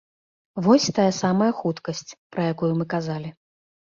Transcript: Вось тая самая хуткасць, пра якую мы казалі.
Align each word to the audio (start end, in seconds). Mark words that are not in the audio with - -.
Вось 0.67 0.87
тая 0.99 1.09
самая 1.23 1.49
хуткасць, 1.59 2.17
пра 2.37 2.41
якую 2.53 2.71
мы 2.79 2.85
казалі. 2.97 3.29